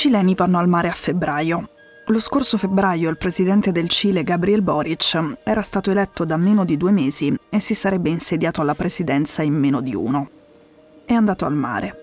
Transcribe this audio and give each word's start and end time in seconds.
cileni 0.00 0.34
vanno 0.34 0.58
al 0.58 0.66
mare 0.66 0.88
a 0.88 0.94
febbraio. 0.94 1.68
Lo 2.06 2.18
scorso 2.20 2.56
febbraio 2.56 3.10
il 3.10 3.18
presidente 3.18 3.70
del 3.70 3.90
Cile, 3.90 4.22
Gabriel 4.22 4.62
Boric, 4.62 5.36
era 5.44 5.60
stato 5.60 5.90
eletto 5.90 6.24
da 6.24 6.38
meno 6.38 6.64
di 6.64 6.78
due 6.78 6.90
mesi 6.90 7.36
e 7.50 7.60
si 7.60 7.74
sarebbe 7.74 8.08
insediato 8.08 8.62
alla 8.62 8.74
presidenza 8.74 9.42
in 9.42 9.52
meno 9.52 9.82
di 9.82 9.94
uno. 9.94 10.30
È 11.04 11.12
andato 11.12 11.44
al 11.44 11.52
mare. 11.52 11.96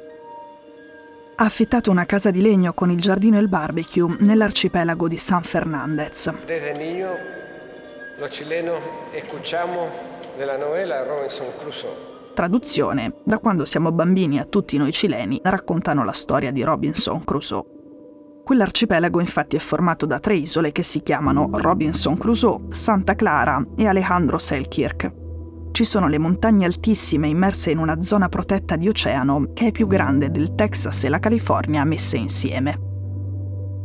Ha 1.38 1.44
affittato 1.44 1.89
una 1.89 2.05
casa 2.05 2.30
di 2.30 2.39
legno 2.39 2.71
con 2.73 2.91
il 2.91 3.02
giardino 3.02 3.38
e 3.38 3.41
il 3.41 3.49
barbecue 3.49 4.16
nell'arcipelago 4.20 5.07
di 5.07 5.18
San 5.18 5.41
Fernandez. 5.41 6.32
Desde 6.45 6.73
niño, 6.77 7.09
los 8.20 8.29
chilenos 8.29 8.77
escuchamos 9.11 9.89
de 10.38 10.45
la 10.45 10.58
novela 10.58 11.03
Robinson 11.03 11.48
Crusoe. 11.58 12.16
Traduzione, 12.36 13.14
da 13.23 13.39
quando 13.39 13.66
siamo 13.66 13.91
bambini 13.91 14.38
a 14.38 14.45
tutti 14.45 14.77
noi 14.77 14.91
cileni 14.91 15.39
raccontano 15.41 16.05
la 16.05 16.14
storia 16.14 16.52
di 16.52 16.61
Robinson 16.61 17.23
Crusoe. 17.23 17.77
Quell'arcipelago 18.48 19.20
infatti 19.20 19.58
è 19.58 19.60
formato 19.60 20.06
da 20.06 20.22
tre 20.22 20.38
isole 20.38 20.72
che 20.72 20.82
si 20.82 21.02
chiamano 21.02 21.50
Robinson 21.52 22.16
Crusoe, 22.16 22.68
Santa 22.70 23.14
Clara 23.14 23.62
e 23.76 23.88
Alejandro 23.88 24.38
Selkirk. 24.38 25.12
Ci 25.72 25.84
sono 25.84 26.08
le 26.08 26.18
montagne 26.18 26.64
altissime 26.64 27.28
immerse 27.28 27.72
in 27.72 27.78
una 27.78 28.02
zona 28.02 28.30
protetta 28.30 28.78
di 28.78 28.88
oceano 28.88 29.52
che 29.52 29.68
è 29.68 29.72
più 29.72 29.86
grande 29.86 30.32
del 30.32 30.56
Texas 30.56 31.04
e 31.04 31.10
la 31.10 31.20
California 31.20 31.84
messe 31.84 32.16
insieme 32.16 32.80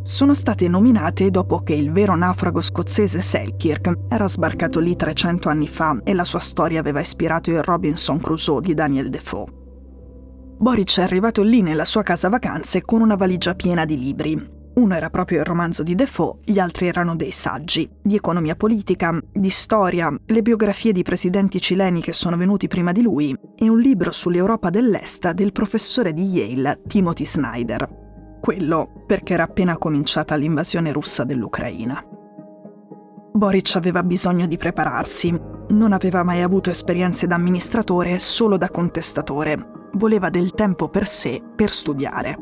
sono 0.04 0.34
state 0.34 0.66
nominate 0.66 1.30
dopo 1.30 1.60
che 1.62 1.74
il 1.74 1.92
vero 1.92 2.16
naufrago 2.16 2.60
scozzese 2.60 3.20
Selkirk 3.20 3.98
era 4.08 4.26
sbarcato 4.26 4.80
lì 4.80 4.96
300 4.96 5.48
anni 5.48 5.68
fa 5.68 6.00
e 6.02 6.12
la 6.12 6.24
sua 6.24 6.40
storia 6.40 6.80
aveva 6.80 6.98
ispirato 6.98 7.50
il 7.50 7.62
Robinson 7.62 8.18
Crusoe 8.20 8.60
di 8.60 8.74
Daniel 8.74 9.10
Defoe. 9.10 9.61
Boric 10.62 11.00
è 11.00 11.02
arrivato 11.02 11.42
lì 11.42 11.60
nella 11.60 11.84
sua 11.84 12.04
casa 12.04 12.28
vacanze 12.28 12.82
con 12.82 13.00
una 13.00 13.16
valigia 13.16 13.56
piena 13.56 13.84
di 13.84 13.98
libri. 13.98 14.40
Uno 14.74 14.94
era 14.94 15.10
proprio 15.10 15.40
il 15.40 15.44
romanzo 15.44 15.82
di 15.82 15.96
Defoe, 15.96 16.38
gli 16.44 16.60
altri 16.60 16.86
erano 16.86 17.16
dei 17.16 17.32
saggi, 17.32 17.90
di 18.00 18.14
economia 18.14 18.54
politica, 18.54 19.18
di 19.32 19.50
storia, 19.50 20.14
le 20.24 20.40
biografie 20.40 20.92
di 20.92 21.02
presidenti 21.02 21.60
cileni 21.60 22.00
che 22.00 22.12
sono 22.12 22.36
venuti 22.36 22.68
prima 22.68 22.92
di 22.92 23.02
lui 23.02 23.36
e 23.56 23.68
un 23.68 23.80
libro 23.80 24.12
sull'Europa 24.12 24.70
dell'Est 24.70 25.32
del 25.32 25.50
professore 25.50 26.12
di 26.12 26.26
Yale 26.26 26.80
Timothy 26.86 27.26
Snyder, 27.26 28.38
quello 28.40 29.02
perché 29.04 29.32
era 29.32 29.42
appena 29.42 29.76
cominciata 29.76 30.36
l'invasione 30.36 30.92
russa 30.92 31.24
dell'Ucraina. 31.24 32.00
Boric 33.32 33.74
aveva 33.74 34.04
bisogno 34.04 34.46
di 34.46 34.56
prepararsi, 34.58 35.36
non 35.70 35.92
aveva 35.92 36.22
mai 36.22 36.40
avuto 36.40 36.70
esperienze 36.70 37.26
da 37.26 37.34
amministratore, 37.34 38.20
solo 38.20 38.56
da 38.56 38.70
contestatore. 38.70 39.80
Voleva 39.94 40.30
del 40.30 40.52
tempo 40.52 40.88
per 40.88 41.06
sé 41.06 41.42
per 41.54 41.70
studiare. 41.70 42.38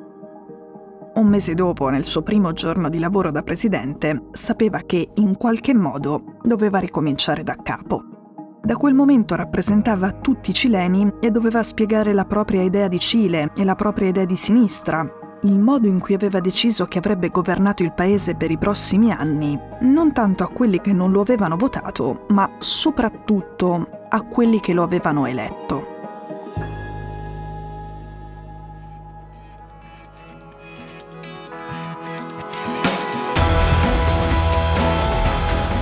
Un 1.15 1.27
mese 1.27 1.55
dopo, 1.55 1.89
nel 1.89 2.05
suo 2.05 2.23
primo 2.23 2.53
giorno 2.53 2.89
di 2.89 3.01
lavoro 3.01 3.33
da 3.33 3.43
presidente, 3.43 4.29
sapeva 4.31 4.83
che 4.87 5.11
in 5.15 5.37
qualche 5.37 5.75
modo 5.75 6.37
doveva 6.43 6.79
ricominciare 6.79 7.43
da 7.43 7.57
capo. 7.61 8.05
Da 8.63 8.77
quel 8.77 8.95
momento 8.95 9.35
rappresentava 9.35 10.13
tutti 10.13 10.51
i 10.51 10.55
cileni 10.55 11.15
e 11.19 11.31
doveva 11.33 11.63
spiegare 11.65 12.13
la 12.13 12.25
propria 12.25 12.63
idea 12.63 12.87
di 12.87 13.01
Cile 13.01 13.51
e 13.57 13.65
la 13.65 13.75
propria 13.75 14.09
idea 14.09 14.25
di 14.25 14.37
sinistra, 14.37 15.05
il 15.43 15.59
modo 15.59 15.89
in 15.89 15.99
cui 15.99 16.15
aveva 16.15 16.39
deciso 16.39 16.87
che 16.87 16.99
avrebbe 16.99 17.31
governato 17.31 17.83
il 17.83 17.93
paese 17.93 18.37
per 18.37 18.53
i 18.53 18.59
prossimi 18.59 19.11
anni, 19.11 19.59
non 19.81 20.13
tanto 20.13 20.45
a 20.45 20.49
quelli 20.51 20.81
che 20.81 20.93
non 20.93 21.11
lo 21.11 21.21
avevano 21.21 21.57
votato, 21.57 22.27
ma 22.29 22.49
soprattutto 22.59 23.89
a 24.09 24.23
quelli 24.23 24.61
che 24.61 24.73
lo 24.73 24.85
avevano 24.85 25.27
eletto. 25.27 25.99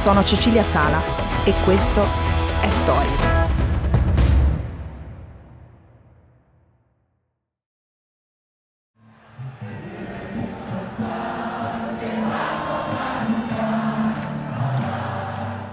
Sono 0.09 0.25
Cecilia 0.25 0.63
Sala 0.63 1.03
e 1.45 1.53
questo 1.65 2.03
è 2.63 2.71
Stories. 2.71 3.29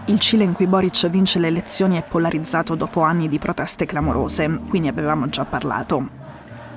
Il 0.08 0.20
Cile 0.20 0.44
in 0.44 0.52
cui 0.52 0.68
Boric 0.68 1.08
vince 1.08 1.40
le 1.40 1.48
elezioni 1.48 1.96
è 1.96 2.04
polarizzato 2.04 2.76
dopo 2.76 3.00
anni 3.00 3.30
di 3.30 3.40
proteste 3.40 3.86
clamorose, 3.86 4.64
qui 4.68 4.82
ne 4.82 4.90
avevamo 4.90 5.30
già 5.30 5.46
parlato 5.46 6.25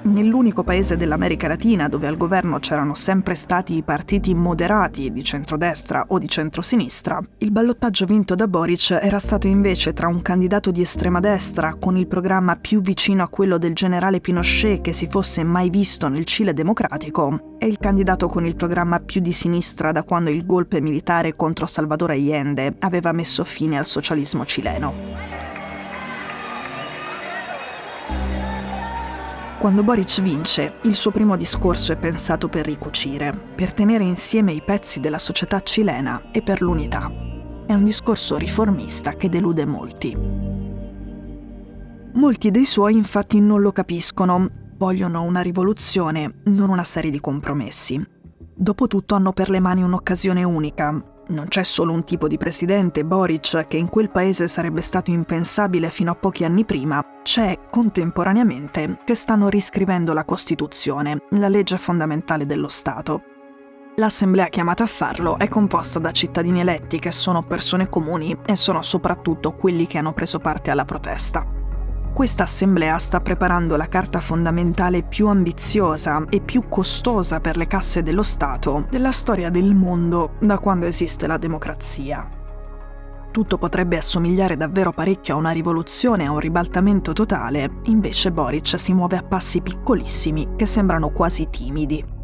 nell'unico 0.08 0.64
paese 0.64 0.96
dell'America 0.96 1.48
Latina 1.48 1.88
dove 1.88 2.06
al 2.06 2.16
governo 2.16 2.58
c'erano 2.58 2.94
sempre 2.94 3.34
stati 3.34 3.76
i 3.76 3.82
partiti 3.82 4.34
moderati 4.34 5.12
di 5.12 5.22
centrodestra 5.22 6.06
o 6.08 6.18
di 6.18 6.28
centrosinistra, 6.28 7.20
il 7.38 7.50
ballottaggio 7.50 8.06
vinto 8.06 8.34
da 8.34 8.48
Boric 8.48 8.98
era 9.00 9.18
stato 9.18 9.46
invece 9.46 9.92
tra 9.92 10.08
un 10.08 10.22
candidato 10.22 10.70
di 10.70 10.80
estrema 10.80 11.20
destra 11.20 11.74
con 11.78 11.96
il 11.96 12.06
programma 12.06 12.56
più 12.56 12.80
vicino 12.80 13.22
a 13.22 13.28
quello 13.28 13.58
del 13.58 13.74
generale 13.74 14.20
Pinochet 14.20 14.80
che 14.80 14.92
si 14.92 15.06
fosse 15.06 15.44
mai 15.44 15.70
visto 15.70 16.08
nel 16.08 16.24
Cile 16.24 16.52
democratico 16.52 17.56
e 17.58 17.66
il 17.66 17.78
candidato 17.78 18.28
con 18.28 18.46
il 18.46 18.56
programma 18.56 19.00
più 19.00 19.20
di 19.20 19.32
sinistra 19.32 19.92
da 19.92 20.02
quando 20.02 20.30
il 20.30 20.46
golpe 20.46 20.80
militare 20.80 21.36
contro 21.36 21.66
Salvador 21.66 22.10
Allende 22.10 22.74
aveva 22.80 23.12
messo 23.12 23.44
fine 23.44 23.78
al 23.78 23.86
socialismo 23.86 24.44
cileno. 24.44 25.37
Quando 29.58 29.82
Boric 29.82 30.22
vince, 30.22 30.74
il 30.82 30.94
suo 30.94 31.10
primo 31.10 31.36
discorso 31.36 31.90
è 31.90 31.96
pensato 31.96 32.48
per 32.48 32.64
ricucire, 32.64 33.36
per 33.56 33.72
tenere 33.72 34.04
insieme 34.04 34.52
i 34.52 34.62
pezzi 34.62 35.00
della 35.00 35.18
società 35.18 35.60
cilena 35.62 36.30
e 36.30 36.42
per 36.42 36.62
l'unità. 36.62 37.10
È 37.66 37.74
un 37.74 37.82
discorso 37.82 38.36
riformista 38.36 39.14
che 39.14 39.28
delude 39.28 39.66
molti. 39.66 40.16
Molti 42.14 42.50
dei 42.52 42.64
suoi 42.64 42.94
infatti 42.94 43.40
non 43.40 43.60
lo 43.60 43.72
capiscono, 43.72 44.48
vogliono 44.76 45.24
una 45.24 45.40
rivoluzione, 45.40 46.34
non 46.44 46.70
una 46.70 46.84
serie 46.84 47.10
di 47.10 47.18
compromessi. 47.18 48.00
Dopotutto 48.54 49.16
hanno 49.16 49.32
per 49.32 49.50
le 49.50 49.58
mani 49.58 49.82
un'occasione 49.82 50.44
unica, 50.44 51.17
non 51.28 51.48
c'è 51.48 51.62
solo 51.62 51.92
un 51.92 52.04
tipo 52.04 52.26
di 52.28 52.36
presidente, 52.36 53.04
Boric, 53.04 53.66
che 53.66 53.76
in 53.76 53.88
quel 53.88 54.10
paese 54.10 54.48
sarebbe 54.48 54.80
stato 54.80 55.10
impensabile 55.10 55.90
fino 55.90 56.10
a 56.10 56.14
pochi 56.14 56.44
anni 56.44 56.64
prima, 56.64 57.04
c'è 57.22 57.58
contemporaneamente 57.70 58.98
che 59.04 59.14
stanno 59.14 59.48
riscrivendo 59.48 60.12
la 60.12 60.24
Costituzione, 60.24 61.22
la 61.30 61.48
legge 61.48 61.76
fondamentale 61.76 62.46
dello 62.46 62.68
Stato. 62.68 63.22
L'assemblea 63.96 64.46
chiamata 64.46 64.84
a 64.84 64.86
farlo 64.86 65.38
è 65.38 65.48
composta 65.48 65.98
da 65.98 66.12
cittadini 66.12 66.60
eletti 66.60 66.98
che 67.00 67.10
sono 67.10 67.42
persone 67.42 67.88
comuni 67.88 68.36
e 68.46 68.54
sono 68.54 68.80
soprattutto 68.82 69.54
quelli 69.54 69.86
che 69.86 69.98
hanno 69.98 70.12
preso 70.12 70.38
parte 70.38 70.70
alla 70.70 70.84
protesta 70.84 71.57
questa 72.12 72.44
assemblea 72.44 72.98
sta 72.98 73.20
preparando 73.20 73.76
la 73.76 73.86
carta 73.88 74.20
fondamentale 74.20 75.02
più 75.02 75.28
ambiziosa 75.28 76.24
e 76.28 76.40
più 76.40 76.68
costosa 76.68 77.40
per 77.40 77.56
le 77.56 77.66
casse 77.66 78.02
dello 78.02 78.22
Stato 78.22 78.86
della 78.90 79.12
storia 79.12 79.50
del 79.50 79.74
mondo 79.74 80.34
da 80.40 80.58
quando 80.58 80.86
esiste 80.86 81.26
la 81.26 81.36
democrazia. 81.36 82.28
Tutto 83.30 83.58
potrebbe 83.58 83.96
assomigliare 83.96 84.56
davvero 84.56 84.92
parecchio 84.92 85.34
a 85.34 85.38
una 85.38 85.50
rivoluzione, 85.50 86.26
a 86.26 86.32
un 86.32 86.40
ribaltamento 86.40 87.12
totale, 87.12 87.80
invece 87.84 88.32
Boric 88.32 88.78
si 88.78 88.92
muove 88.94 89.16
a 89.16 89.22
passi 89.22 89.60
piccolissimi 89.60 90.54
che 90.56 90.66
sembrano 90.66 91.10
quasi 91.10 91.48
timidi. 91.50 92.16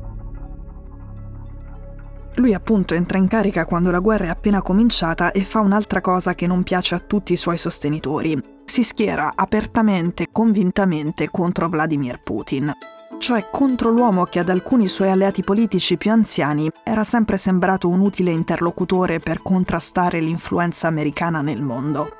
Lui 2.36 2.52
appunto 2.52 2.94
entra 2.94 3.18
in 3.18 3.28
carica 3.28 3.64
quando 3.64 3.92
la 3.92 4.00
guerra 4.00 4.24
è 4.24 4.28
appena 4.28 4.60
cominciata 4.60 5.30
e 5.30 5.42
fa 5.42 5.60
un'altra 5.60 6.00
cosa 6.00 6.34
che 6.34 6.48
non 6.48 6.64
piace 6.64 6.96
a 6.96 6.98
tutti 6.98 7.32
i 7.32 7.36
suoi 7.36 7.58
sostenitori, 7.58 8.53
si 8.64 8.82
schiera 8.82 9.32
apertamente, 9.34 10.28
convintamente 10.32 11.30
contro 11.30 11.68
Vladimir 11.68 12.20
Putin, 12.22 12.72
cioè 13.18 13.48
contro 13.50 13.90
l'uomo 13.90 14.24
che 14.24 14.40
ad 14.40 14.48
alcuni 14.48 14.88
suoi 14.88 15.10
alleati 15.10 15.42
politici 15.42 15.96
più 15.96 16.10
anziani 16.10 16.70
era 16.82 17.04
sempre 17.04 17.36
sembrato 17.36 17.88
un 17.88 18.00
utile 18.00 18.32
interlocutore 18.32 19.20
per 19.20 19.42
contrastare 19.42 20.20
l'influenza 20.20 20.88
americana 20.88 21.40
nel 21.40 21.62
mondo. 21.62 22.16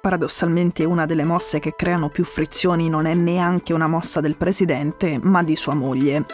Paradossalmente 0.00 0.84
una 0.84 1.06
delle 1.06 1.24
mosse 1.24 1.58
che 1.58 1.74
creano 1.74 2.08
più 2.08 2.24
frizioni 2.24 2.88
non 2.88 3.06
è 3.06 3.14
neanche 3.14 3.72
una 3.72 3.88
mossa 3.88 4.20
del 4.20 4.36
presidente, 4.36 5.18
ma 5.20 5.42
di 5.42 5.56
sua 5.56 5.74
moglie, 5.74 6.24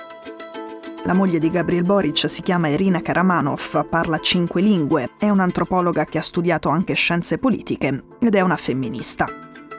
la 1.05 1.13
moglie 1.13 1.39
di 1.39 1.51
Gabriel 1.51 1.85
Boric 1.85 2.31
si 2.31 2.41
chiama 2.41 2.69
Irina 2.69 3.03
Karamanov, 3.03 3.87
parla 3.89 4.19
cinque 4.19 4.63
lingue, 4.63 5.11
è 5.19 5.29
un'antropologa 5.29 6.07
che 6.07 6.19
ha 6.19 6.23
studiato 6.23 6.71
anche 6.71 6.95
scienze 6.95 7.37
politiche 7.37 8.05
ed 8.19 8.35
è 8.35 8.41
una 8.41 8.57
femminista. 8.57 9.27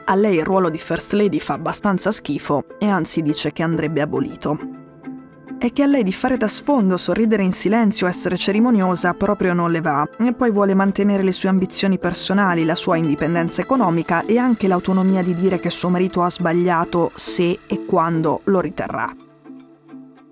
A 0.04 0.14
lei 0.14 0.36
il 0.36 0.44
ruolo 0.44 0.70
di 0.70 0.78
First 0.78 1.14
Lady 1.14 1.40
fa 1.40 1.54
abbastanza 1.54 2.12
schifo 2.12 2.64
e 2.78 2.86
anzi 2.86 3.22
dice 3.22 3.52
che 3.52 3.64
andrebbe 3.64 4.02
abolito. 4.02 4.56
E 5.58 5.72
che 5.72 5.82
a 5.82 5.86
lei 5.86 6.04
di 6.04 6.12
fare 6.12 6.36
da 6.36 6.46
sfondo, 6.46 6.96
sorridere 6.96 7.42
in 7.42 7.52
silenzio, 7.52 8.06
essere 8.06 8.36
cerimoniosa 8.36 9.14
proprio 9.14 9.52
non 9.52 9.72
le 9.72 9.80
va 9.80 10.08
e 10.18 10.32
poi 10.32 10.52
vuole 10.52 10.74
mantenere 10.74 11.24
le 11.24 11.32
sue 11.32 11.48
ambizioni 11.48 11.98
personali, 11.98 12.64
la 12.64 12.76
sua 12.76 12.98
indipendenza 12.98 13.62
economica 13.62 14.24
e 14.26 14.38
anche 14.38 14.68
l'autonomia 14.68 15.22
di 15.22 15.34
dire 15.34 15.58
che 15.58 15.70
suo 15.70 15.88
marito 15.88 16.22
ha 16.22 16.30
sbagliato 16.30 17.10
se 17.16 17.58
e 17.66 17.84
quando 17.84 18.42
lo 18.44 18.60
riterrà. 18.60 19.25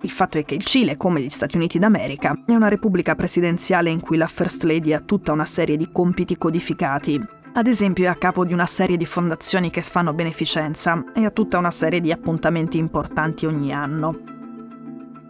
Il 0.05 0.11
fatto 0.11 0.37
è 0.37 0.45
che 0.45 0.55
il 0.55 0.63
Cile, 0.63 0.99
come 0.99 1.23
gli 1.23 1.31
Stati 1.31 1.57
Uniti 1.57 1.79
d'America, 1.79 2.43
è 2.45 2.53
una 2.53 2.69
repubblica 2.69 3.15
presidenziale 3.15 3.89
in 3.89 4.03
cui 4.03 4.19
la 4.19 4.27
First 4.27 4.65
Lady 4.65 4.93
ha 4.93 5.01
tutta 5.01 5.33
una 5.33 5.47
serie 5.47 5.79
di 5.79 5.89
compiti 5.91 6.37
codificati. 6.37 7.19
Ad 7.55 7.67
esempio 7.67 8.05
è 8.05 8.09
a 8.09 8.15
capo 8.15 8.45
di 8.45 8.53
una 8.53 8.67
serie 8.67 8.99
di 8.99 9.07
fondazioni 9.07 9.71
che 9.71 9.81
fanno 9.81 10.13
beneficenza 10.13 11.03
e 11.15 11.25
ha 11.25 11.31
tutta 11.31 11.57
una 11.57 11.71
serie 11.71 12.03
di 12.03 12.13
appuntamenti 12.13 12.77
importanti 12.77 13.47
ogni 13.47 13.73
anno. 13.73 14.21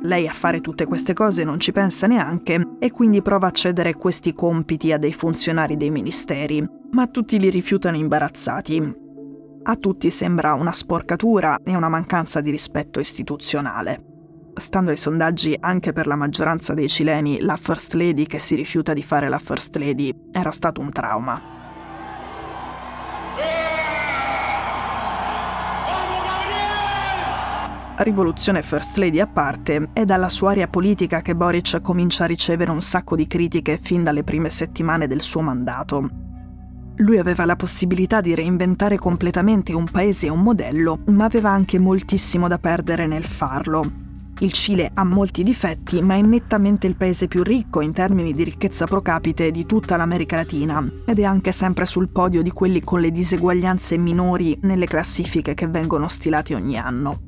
Lei 0.00 0.26
a 0.26 0.32
fare 0.32 0.60
tutte 0.60 0.86
queste 0.86 1.12
cose 1.12 1.44
non 1.44 1.60
ci 1.60 1.70
pensa 1.70 2.08
neanche 2.08 2.74
e 2.80 2.90
quindi 2.90 3.22
prova 3.22 3.46
a 3.46 3.52
cedere 3.52 3.94
questi 3.94 4.32
compiti 4.32 4.90
a 4.90 4.98
dei 4.98 5.12
funzionari 5.12 5.76
dei 5.76 5.90
ministeri, 5.92 6.66
ma 6.90 7.06
tutti 7.06 7.38
li 7.38 7.48
rifiutano 7.48 7.96
imbarazzati. 7.96 8.94
A 9.62 9.76
tutti 9.76 10.10
sembra 10.10 10.54
una 10.54 10.72
sporcatura 10.72 11.58
e 11.62 11.76
una 11.76 11.88
mancanza 11.88 12.40
di 12.40 12.50
rispetto 12.50 12.98
istituzionale. 12.98 14.13
Stando 14.56 14.92
ai 14.92 14.96
sondaggi, 14.96 15.56
anche 15.58 15.92
per 15.92 16.06
la 16.06 16.14
maggioranza 16.14 16.74
dei 16.74 16.88
cileni, 16.88 17.40
la 17.40 17.56
First 17.56 17.94
Lady 17.94 18.24
che 18.24 18.38
si 18.38 18.54
rifiuta 18.54 18.92
di 18.92 19.02
fare 19.02 19.28
la 19.28 19.40
First 19.40 19.74
Lady 19.76 20.14
era 20.30 20.52
stato 20.52 20.80
un 20.80 20.90
trauma. 20.90 21.42
Rivoluzione 27.96 28.62
First 28.62 28.96
Lady 28.96 29.18
a 29.18 29.26
parte, 29.26 29.90
è 29.92 30.04
dalla 30.04 30.28
sua 30.28 30.50
area 30.50 30.68
politica 30.68 31.20
che 31.20 31.34
Boric 31.34 31.80
comincia 31.80 32.24
a 32.24 32.28
ricevere 32.28 32.70
un 32.70 32.80
sacco 32.80 33.16
di 33.16 33.26
critiche 33.26 33.76
fin 33.76 34.04
dalle 34.04 34.22
prime 34.22 34.50
settimane 34.50 35.08
del 35.08 35.20
suo 35.20 35.40
mandato. 35.40 36.08
Lui 36.98 37.18
aveva 37.18 37.44
la 37.44 37.56
possibilità 37.56 38.20
di 38.20 38.36
reinventare 38.36 38.98
completamente 38.98 39.72
un 39.72 39.88
paese 39.90 40.26
e 40.26 40.30
un 40.30 40.42
modello, 40.42 41.00
ma 41.06 41.24
aveva 41.24 41.50
anche 41.50 41.80
moltissimo 41.80 42.46
da 42.46 42.58
perdere 42.58 43.08
nel 43.08 43.24
farlo. 43.24 44.03
Il 44.44 44.52
Cile 44.52 44.90
ha 44.92 45.04
molti 45.04 45.42
difetti, 45.42 46.02
ma 46.02 46.16
è 46.16 46.20
nettamente 46.20 46.86
il 46.86 46.96
paese 46.96 47.28
più 47.28 47.42
ricco 47.42 47.80
in 47.80 47.94
termini 47.94 48.34
di 48.34 48.44
ricchezza 48.44 48.84
pro 48.84 49.00
capite 49.00 49.50
di 49.50 49.64
tutta 49.64 49.96
l'America 49.96 50.36
Latina 50.36 50.86
ed 51.06 51.18
è 51.18 51.24
anche 51.24 51.50
sempre 51.50 51.86
sul 51.86 52.10
podio 52.10 52.42
di 52.42 52.50
quelli 52.50 52.82
con 52.82 53.00
le 53.00 53.10
diseguaglianze 53.10 53.96
minori 53.96 54.58
nelle 54.60 54.84
classifiche 54.84 55.54
che 55.54 55.66
vengono 55.66 56.08
stilate 56.08 56.54
ogni 56.54 56.76
anno. 56.76 57.20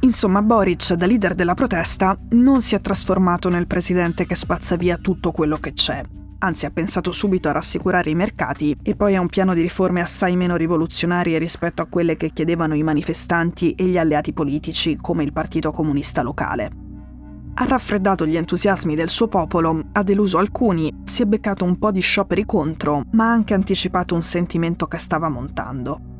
Insomma, 0.00 0.42
Boric, 0.42 0.92
da 0.92 1.06
leader 1.06 1.34
della 1.34 1.54
protesta, 1.54 2.14
non 2.32 2.60
si 2.60 2.74
è 2.74 2.80
trasformato 2.82 3.48
nel 3.48 3.66
presidente 3.66 4.26
che 4.26 4.34
spazza 4.34 4.76
via 4.76 4.98
tutto 4.98 5.32
quello 5.32 5.56
che 5.56 5.72
c'è 5.72 6.04
anzi 6.42 6.66
ha 6.66 6.70
pensato 6.70 7.12
subito 7.12 7.48
a 7.48 7.52
rassicurare 7.52 8.10
i 8.10 8.14
mercati 8.14 8.76
e 8.82 8.94
poi 8.96 9.14
ha 9.14 9.20
un 9.20 9.28
piano 9.28 9.54
di 9.54 9.62
riforme 9.62 10.00
assai 10.00 10.36
meno 10.36 10.56
rivoluzionarie 10.56 11.38
rispetto 11.38 11.82
a 11.82 11.86
quelle 11.86 12.16
che 12.16 12.30
chiedevano 12.30 12.74
i 12.74 12.82
manifestanti 12.82 13.72
e 13.72 13.84
gli 13.84 13.96
alleati 13.96 14.32
politici 14.32 14.96
come 14.96 15.22
il 15.22 15.32
Partito 15.32 15.70
Comunista 15.70 16.22
locale. 16.22 16.70
Ha 17.54 17.64
raffreddato 17.64 18.26
gli 18.26 18.36
entusiasmi 18.36 18.94
del 18.94 19.10
suo 19.10 19.28
popolo, 19.28 19.88
ha 19.92 20.02
deluso 20.02 20.38
alcuni, 20.38 20.92
si 21.04 21.22
è 21.22 21.26
beccato 21.26 21.64
un 21.64 21.78
po' 21.78 21.90
di 21.90 22.00
scioperi 22.00 22.44
contro, 22.44 23.04
ma 23.12 23.26
ha 23.26 23.32
anche 23.32 23.54
anticipato 23.54 24.14
un 24.14 24.22
sentimento 24.22 24.86
che 24.86 24.98
stava 24.98 25.28
montando. 25.28 26.11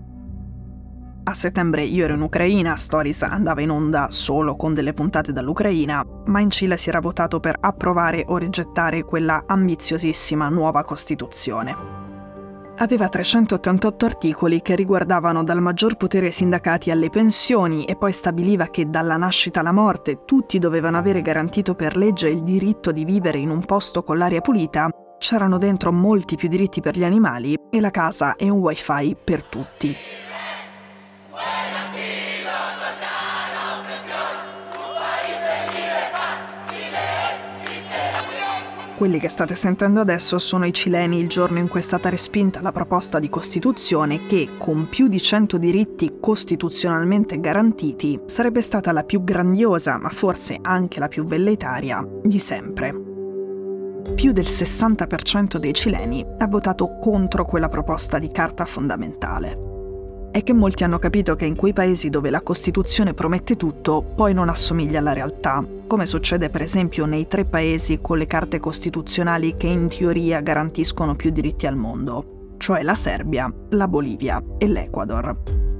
A 1.24 1.34
settembre 1.34 1.84
io 1.84 2.02
ero 2.02 2.14
in 2.14 2.20
Ucraina, 2.20 2.74
Stories 2.74 3.22
andava 3.22 3.60
in 3.60 3.70
onda 3.70 4.08
solo 4.10 4.56
con 4.56 4.74
delle 4.74 4.92
puntate 4.92 5.30
dall'Ucraina, 5.30 6.04
ma 6.26 6.40
in 6.40 6.50
Cile 6.50 6.76
si 6.76 6.88
era 6.88 6.98
votato 6.98 7.38
per 7.38 7.58
approvare 7.60 8.24
o 8.26 8.38
rigettare 8.38 9.04
quella 9.04 9.44
ambiziosissima 9.46 10.48
nuova 10.48 10.82
Costituzione. 10.82 12.00
Aveva 12.78 13.08
388 13.08 14.04
articoli 14.04 14.62
che 14.62 14.74
riguardavano 14.74 15.44
dal 15.44 15.62
maggior 15.62 15.96
potere 15.96 16.26
ai 16.26 16.32
sindacati 16.32 16.90
alle 16.90 17.08
pensioni 17.08 17.84
e 17.84 17.94
poi 17.94 18.12
stabiliva 18.12 18.66
che 18.66 18.90
dalla 18.90 19.16
nascita 19.16 19.60
alla 19.60 19.70
morte 19.70 20.24
tutti 20.24 20.58
dovevano 20.58 20.98
avere 20.98 21.22
garantito 21.22 21.76
per 21.76 21.96
legge 21.96 22.30
il 22.30 22.42
diritto 22.42 22.90
di 22.90 23.04
vivere 23.04 23.38
in 23.38 23.50
un 23.50 23.64
posto 23.64 24.02
con 24.02 24.18
l'aria 24.18 24.40
pulita, 24.40 24.88
c'erano 25.18 25.58
dentro 25.58 25.92
molti 25.92 26.34
più 26.34 26.48
diritti 26.48 26.80
per 26.80 26.98
gli 26.98 27.04
animali 27.04 27.54
e 27.70 27.80
la 27.80 27.90
casa 27.90 28.34
e 28.34 28.48
un 28.48 28.58
wifi 28.58 29.16
per 29.22 29.44
tutti. 29.44 29.96
Quelli 39.02 39.18
che 39.18 39.28
state 39.28 39.56
sentendo 39.56 40.00
adesso 40.00 40.38
sono 40.38 40.64
i 40.64 40.72
cileni 40.72 41.18
il 41.18 41.26
giorno 41.26 41.58
in 41.58 41.66
cui 41.66 41.80
è 41.80 41.82
stata 41.82 42.08
respinta 42.08 42.62
la 42.62 42.70
proposta 42.70 43.18
di 43.18 43.28
Costituzione 43.28 44.26
che, 44.26 44.50
con 44.56 44.88
più 44.88 45.08
di 45.08 45.20
100 45.20 45.58
diritti 45.58 46.18
costituzionalmente 46.20 47.40
garantiti, 47.40 48.20
sarebbe 48.26 48.60
stata 48.60 48.92
la 48.92 49.02
più 49.02 49.24
grandiosa, 49.24 49.98
ma 49.98 50.08
forse 50.08 50.56
anche 50.62 51.00
la 51.00 51.08
più 51.08 51.24
velleitaria, 51.24 52.00
di 52.22 52.38
sempre. 52.38 52.92
Più 54.14 54.30
del 54.30 54.46
60% 54.46 55.56
dei 55.56 55.74
cileni 55.74 56.24
ha 56.38 56.46
votato 56.46 56.96
contro 57.00 57.44
quella 57.44 57.68
proposta 57.68 58.20
di 58.20 58.28
carta 58.28 58.64
fondamentale 58.64 59.71
è 60.32 60.42
che 60.42 60.54
molti 60.54 60.82
hanno 60.82 60.98
capito 60.98 61.36
che 61.36 61.44
in 61.44 61.54
quei 61.54 61.74
paesi 61.74 62.08
dove 62.08 62.30
la 62.30 62.40
Costituzione 62.40 63.12
promette 63.12 63.54
tutto, 63.54 64.02
poi 64.02 64.32
non 64.32 64.48
assomiglia 64.48 64.98
alla 64.98 65.12
realtà, 65.12 65.64
come 65.86 66.06
succede 66.06 66.48
per 66.48 66.62
esempio 66.62 67.04
nei 67.04 67.28
tre 67.28 67.44
paesi 67.44 68.00
con 68.00 68.16
le 68.16 68.26
carte 68.26 68.58
costituzionali 68.58 69.56
che 69.58 69.66
in 69.66 69.88
teoria 69.88 70.40
garantiscono 70.40 71.14
più 71.14 71.30
diritti 71.30 71.66
al 71.66 71.76
mondo, 71.76 72.54
cioè 72.56 72.82
la 72.82 72.94
Serbia, 72.94 73.52
la 73.70 73.88
Bolivia 73.88 74.42
e 74.56 74.66
l'Ecuador. 74.68 75.71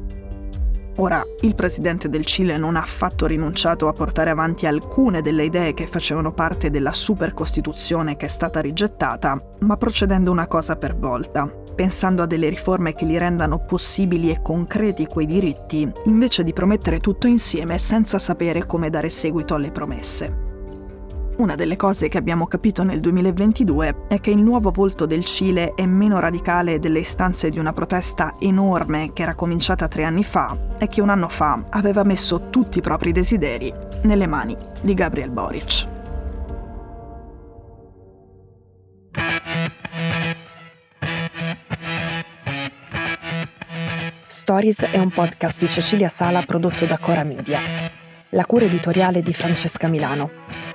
Ora, 0.96 1.22
il 1.40 1.54
presidente 1.54 2.08
del 2.08 2.26
Cile 2.26 2.58
non 2.58 2.76
ha 2.76 2.82
affatto 2.82 3.26
rinunciato 3.26 3.88
a 3.88 3.92
portare 3.92 4.30
avanti 4.30 4.66
alcune 4.66 5.22
delle 5.22 5.44
idee 5.44 5.72
che 5.72 5.86
facevano 5.86 6.32
parte 6.32 6.70
della 6.70 6.92
super 6.92 7.32
Costituzione 7.32 8.16
che 8.16 8.26
è 8.26 8.28
stata 8.28 8.60
rigettata, 8.60 9.40
ma 9.60 9.76
procedendo 9.76 10.30
una 10.30 10.46
cosa 10.46 10.76
per 10.76 10.96
volta 10.96 11.60
pensando 11.74 12.22
a 12.22 12.26
delle 12.26 12.48
riforme 12.48 12.94
che 12.94 13.04
li 13.04 13.18
rendano 13.18 13.64
possibili 13.64 14.30
e 14.30 14.42
concreti 14.42 15.06
quei 15.06 15.26
diritti, 15.26 15.90
invece 16.04 16.44
di 16.44 16.52
promettere 16.52 17.00
tutto 17.00 17.26
insieme 17.26 17.78
senza 17.78 18.18
sapere 18.18 18.66
come 18.66 18.90
dare 18.90 19.08
seguito 19.08 19.54
alle 19.54 19.70
promesse. 19.70 20.41
Una 21.34 21.55
delle 21.55 21.76
cose 21.76 22.08
che 22.08 22.19
abbiamo 22.19 22.46
capito 22.46 22.84
nel 22.84 23.00
2022 23.00 24.06
è 24.08 24.20
che 24.20 24.31
il 24.31 24.40
nuovo 24.40 24.70
volto 24.70 25.06
del 25.06 25.25
Cile 25.25 25.73
è 25.75 25.87
meno 25.87 26.20
radicale 26.20 26.79
delle 26.79 27.00
istanze 27.00 27.49
di 27.49 27.58
una 27.58 27.72
protesta 27.72 28.34
enorme 28.39 29.12
che 29.12 29.22
era 29.22 29.34
cominciata 29.34 29.89
tre 29.89 30.05
anni 30.05 30.24
fa 30.24 30.77
e 30.79 30.86
che 30.89 31.01
un 31.01 31.08
anno 31.08 31.29
fa 31.29 31.65
aveva 31.70 32.05
messo 32.05 32.51
tutti 32.51 32.79
i 32.79 32.82
propri 32.82 33.12
desideri 33.12 33.72
nelle 34.03 34.27
mani 34.27 34.56
di 34.82 34.93
Gabriel 34.94 35.31
Boric. 35.31 35.89
Stories 44.27 44.82
è 44.82 44.98
un 44.98 45.10
podcast 45.10 45.58
di 45.58 45.69
Cecilia 45.69 46.08
Sala 46.08 46.43
prodotto 46.43 46.84
da 46.84 46.98
Cora 46.98 47.24
Media. 47.24 47.60
La 48.31 48.44
cura 48.44 48.67
editoriale 48.67 49.22
di 49.22 49.32
Francesca 49.32 49.89
Milano. 49.89 50.51